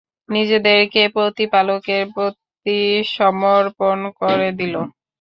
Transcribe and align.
নিজেদেরকে 0.29 1.01
প্রতিপালকের 1.15 2.03
প্রতি 2.15 2.79
সমর্পণ 3.13 3.97
করে 4.19 4.49
দিল। 4.59 4.75